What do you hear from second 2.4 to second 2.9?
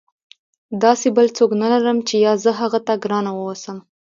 زه هغه